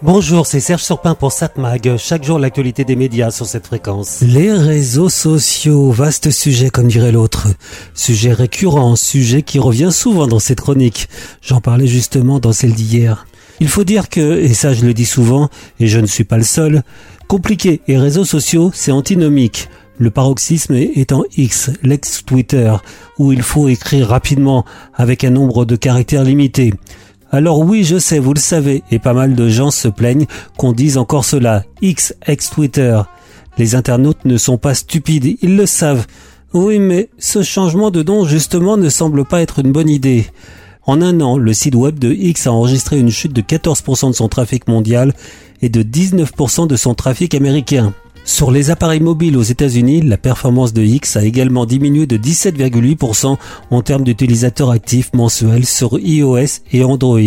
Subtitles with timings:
[0.00, 1.96] Bonjour, c'est Serge Surpin pour SatMag.
[1.96, 4.20] Chaque jour, l'actualité des médias sur cette fréquence.
[4.20, 7.48] Les réseaux sociaux, vaste sujet comme dirait l'autre.
[7.94, 11.08] Sujet récurrent, sujet qui revient souvent dans cette chronique.
[11.42, 13.26] J'en parlais justement dans celle d'hier.
[13.58, 15.48] Il faut dire que, et ça je le dis souvent,
[15.80, 16.84] et je ne suis pas le seul,
[17.26, 19.68] compliqué et réseaux sociaux, c'est antinomique.
[19.98, 22.72] Le paroxysme étant X, l'ex-Twitter,
[23.18, 26.72] où il faut écrire rapidement avec un nombre de caractères limité.
[27.30, 30.72] Alors oui, je sais, vous le savez, et pas mal de gens se plaignent qu'on
[30.72, 33.00] dise encore cela, X ex Twitter.
[33.58, 36.06] Les internautes ne sont pas stupides, ils le savent.
[36.54, 40.26] Oui, mais ce changement de nom justement ne semble pas être une bonne idée.
[40.86, 44.14] En un an, le site web de X a enregistré une chute de 14% de
[44.14, 45.12] son trafic mondial
[45.60, 47.92] et de 19% de son trafic américain.
[48.28, 53.38] Sur les appareils mobiles aux États-Unis, la performance de X a également diminué de 17,8%
[53.70, 57.18] en termes d'utilisateurs actifs mensuels sur iOS et Android.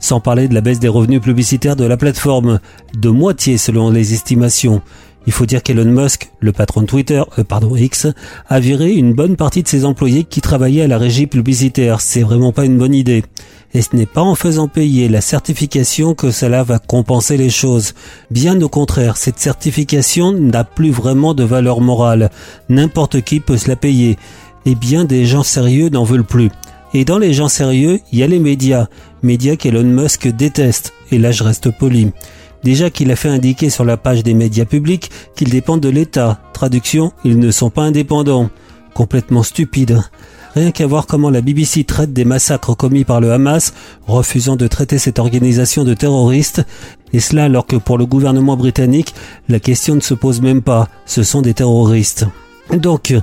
[0.00, 2.58] Sans parler de la baisse des revenus publicitaires de la plateforme,
[2.98, 4.82] de moitié selon les estimations.
[5.28, 8.08] Il faut dire qu'Elon Musk, le patron de Twitter, euh, pardon X,
[8.48, 12.00] a viré une bonne partie de ses employés qui travaillaient à la régie publicitaire.
[12.00, 13.22] C'est vraiment pas une bonne idée.
[13.74, 17.94] Et ce n'est pas en faisant payer la certification que cela va compenser les choses.
[18.30, 22.30] Bien au contraire, cette certification n'a plus vraiment de valeur morale.
[22.68, 24.16] N'importe qui peut se la payer.
[24.64, 26.50] Et bien des gens sérieux n'en veulent plus.
[26.94, 28.86] Et dans les gens sérieux, il y a les médias.
[29.22, 30.92] Médias qu'Elon Musk déteste.
[31.10, 32.12] Et là, je reste poli.
[32.64, 36.40] Déjà qu'il a fait indiquer sur la page des médias publics qu'ils dépendent de l'État.
[36.52, 38.50] Traduction, ils ne sont pas indépendants.
[38.94, 40.00] Complètement stupide.
[40.56, 43.74] Rien qu'à voir comment la BBC traite des massacres commis par le Hamas,
[44.06, 46.64] refusant de traiter cette organisation de terroristes,
[47.12, 49.14] et cela alors que pour le gouvernement britannique,
[49.50, 52.24] la question ne se pose même pas, ce sont des terroristes.
[52.72, 53.14] Donc,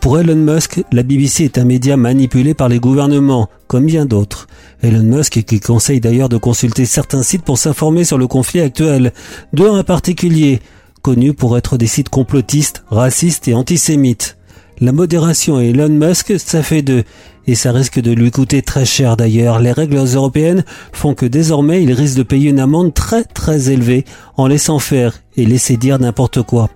[0.00, 4.46] pour Elon Musk, la BBC est un média manipulé par les gouvernements, comme bien d'autres.
[4.82, 9.14] Elon Musk qui conseille d'ailleurs de consulter certains sites pour s'informer sur le conflit actuel,
[9.54, 10.60] deux en particulier,
[11.00, 14.36] connus pour être des sites complotistes, racistes et antisémites.
[14.82, 17.04] La modération et Elon Musk, ça fait deux.
[17.46, 19.60] Et ça risque de lui coûter très cher d'ailleurs.
[19.60, 24.04] Les règles européennes font que désormais il risque de payer une amende très très élevée
[24.36, 26.68] en laissant faire et laisser dire n'importe quoi.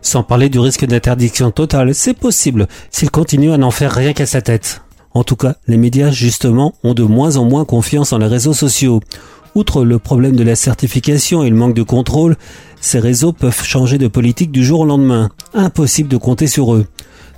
[0.00, 4.26] Sans parler du risque d'interdiction totale, c'est possible s'il continue à n'en faire rien qu'à
[4.26, 4.82] sa tête.
[5.14, 8.54] En tout cas, les médias, justement, ont de moins en moins confiance en les réseaux
[8.54, 8.98] sociaux.
[9.54, 12.36] Outre le problème de la certification et le manque de contrôle,
[12.80, 15.30] ces réseaux peuvent changer de politique du jour au lendemain.
[15.54, 16.86] Impossible de compter sur eux.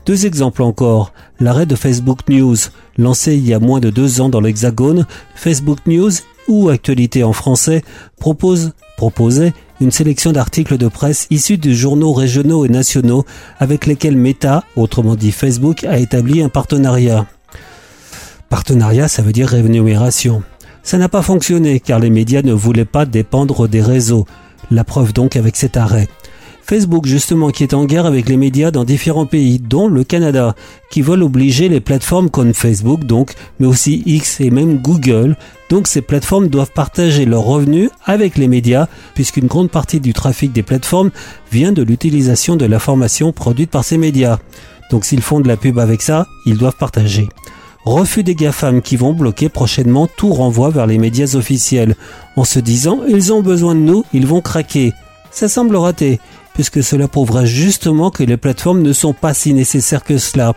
[0.07, 1.13] Deux exemples encore.
[1.41, 2.57] L'arrêt de Facebook News,
[2.99, 6.13] lancé il y a moins de deux ans dans l'Hexagone, Facebook News
[6.47, 7.83] ou Actualité en français
[8.19, 13.25] propose, proposait une sélection d'articles de presse issus de journaux régionaux et nationaux
[13.59, 17.27] avec lesquels Meta, autrement dit Facebook, a établi un partenariat.
[18.51, 20.43] Partenariat, ça veut dire rémunération.
[20.83, 24.27] Ça n'a pas fonctionné car les médias ne voulaient pas dépendre des réseaux.
[24.71, 26.09] La preuve donc avec cet arrêt.
[26.67, 30.55] Facebook justement qui est en guerre avec les médias dans différents pays, dont le Canada,
[30.91, 35.37] qui veulent obliger les plateformes comme Facebook donc, mais aussi X et même Google.
[35.69, 40.53] Donc ces plateformes doivent partager leurs revenus avec les médias, puisqu'une grande partie du trafic
[40.53, 41.11] des plateformes
[41.53, 44.39] vient de l'utilisation de l'information produite par ces médias.
[44.91, 47.29] Donc s'ils font de la pub avec ça, ils doivent partager.
[47.85, 51.95] Refus des GAFAM qui vont bloquer prochainement tout renvoi vers les médias officiels,
[52.37, 54.95] en se disant ils ont besoin de nous, ils vont craquer.
[55.31, 56.21] Ça semble raté
[56.55, 60.55] puisque cela prouvera justement que les plateformes ne sont pas si nécessaires que cela.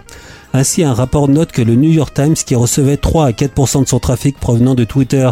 [0.53, 3.87] Ainsi, un rapport note que le New York Times, qui recevait 3 à 4% de
[3.87, 5.29] son trafic provenant de Twitter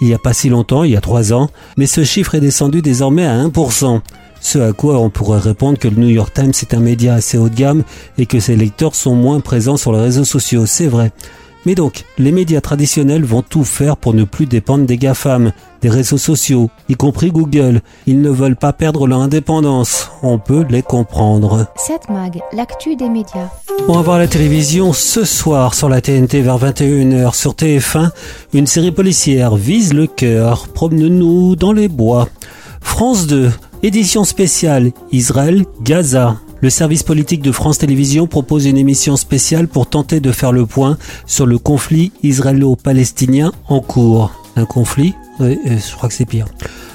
[0.00, 2.40] il n'y a pas si longtemps, il y a 3 ans, mais ce chiffre est
[2.40, 4.00] descendu désormais à 1%.
[4.40, 7.38] Ce à quoi on pourrait répondre que le New York Times est un média assez
[7.38, 7.82] haut de gamme
[8.18, 11.12] et que ses lecteurs sont moins présents sur les réseaux sociaux, c'est vrai.
[11.66, 15.52] Mais donc, les médias traditionnels vont tout faire pour ne plus dépendre des GAFAM,
[15.82, 17.82] des réseaux sociaux, y compris Google.
[18.06, 20.10] Ils ne veulent pas perdre leur indépendance.
[20.22, 21.66] On peut les comprendre.
[21.76, 23.50] Cette mag, l'actu des médias.
[23.88, 28.10] On va voir la télévision ce soir sur la TNT vers 21h sur TF1.
[28.54, 30.68] Une série policière vise le cœur.
[30.68, 32.28] Promenons-nous dans les bois.
[32.80, 33.50] France 2,
[33.82, 36.36] édition spéciale Israël, Gaza.
[36.60, 40.66] Le service politique de France Télévisions propose une émission spéciale pour tenter de faire le
[40.66, 44.32] point sur le conflit israélo-palestinien en cours.
[44.56, 46.46] Un conflit Oui, euh, je crois que c'est pire.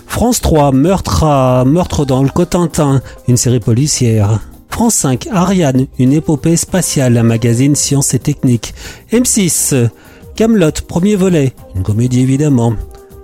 [0.06, 4.42] France 3, meurtre à meurtre dans le Cotentin, une série policière.
[4.68, 8.74] France 5, Ariane, une épopée spatiale, un magazine sciences et techniques.
[9.14, 9.88] M6,
[10.36, 12.74] Camelot, premier volet, une comédie évidemment.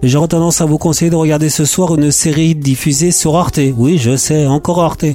[0.04, 3.60] J'aurais tendance à vous conseiller de regarder ce soir une série diffusée sur Arte.
[3.76, 5.06] Oui, je sais, encore Arte.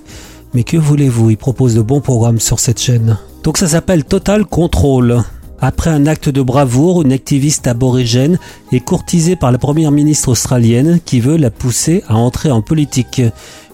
[0.54, 3.18] Mais que voulez-vous, il propose de bons programmes sur cette chaîne.
[3.42, 5.22] Donc ça s'appelle Total Control.
[5.60, 8.38] Après un acte de bravoure, une activiste aborigène
[8.72, 13.22] est courtisée par la première ministre australienne qui veut la pousser à entrer en politique.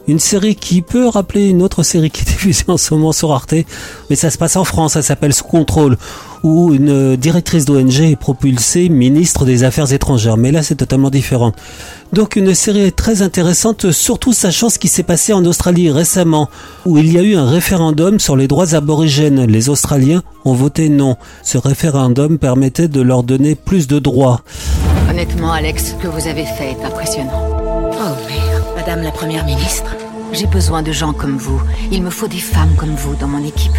[0.08, 3.32] Une série qui peut rappeler une autre série qui est diffusée en ce moment sur
[3.32, 3.54] Arte,
[4.08, 5.98] mais ça se passe en France, ça s'appelle Sous contrôle,
[6.42, 10.36] où une directrice d'ONG est propulsée ministre des Affaires étrangères.
[10.36, 11.52] Mais là, c'est totalement différent.
[12.12, 16.48] Donc une série très intéressante, surtout sachant ce qui s'est passé en Australie récemment,
[16.86, 19.44] où il y a eu un référendum sur les droits aborigènes.
[19.44, 21.16] Les Australiens ont voté non.
[21.42, 24.42] Ce référendum permettait de leur donner plus de droits.
[25.08, 27.48] Honnêtement, Alex, ce que vous avez fait est impressionnant.
[27.92, 29.94] Oh merde, Madame la Première ministre.
[30.32, 31.60] J'ai besoin de gens comme vous.
[31.90, 33.72] Il me faut des femmes comme vous dans mon équipe.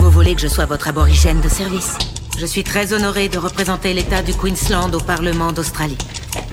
[0.00, 1.98] Vous voulez que je sois votre aborigène de service
[2.38, 5.98] Je suis très honorée de représenter l'État du Queensland au Parlement d'Australie.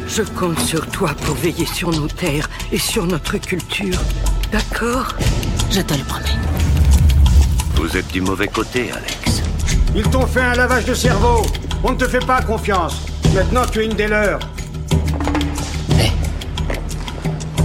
[0.06, 3.98] Je compte sur toi pour veiller sur nos terres et sur notre culture.
[4.52, 5.08] D'accord?
[5.72, 6.36] Je te le promets.
[7.76, 9.42] Vous êtes du mauvais côté, Alex.
[9.96, 11.46] Ils t'ont fait un lavage de cerveau.
[11.86, 12.98] On ne te fait pas confiance.
[13.34, 14.40] Maintenant, tu es une des leurs.
[15.92, 16.12] Hé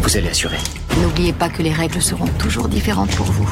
[0.00, 0.58] Vous allez assurer.
[1.02, 3.48] N'oubliez pas que les règles seront toujours différentes pour vous.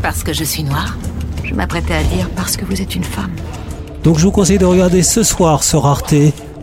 [0.00, 0.96] Parce que je suis noire
[1.50, 3.32] Je m'apprêtais à dire parce que vous êtes une femme.
[4.04, 6.14] Donc je vous conseille de regarder ce soir sur Arte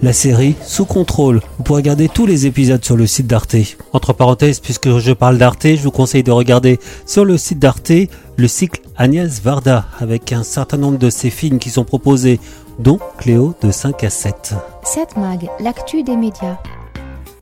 [0.01, 1.41] la série Sous contrôle.
[1.57, 3.57] Vous pouvez regarder tous les épisodes sur le site d'Arte.
[3.91, 7.91] Entre parenthèses, puisque je parle d'Arte, je vous conseille de regarder sur le site d'Arte
[8.37, 12.39] le cycle Agnès Varda avec un certain nombre de ses films qui sont proposés,
[12.79, 14.53] dont Cléo de 5 à 7.
[14.83, 16.57] 7 Mag, l'actu des médias.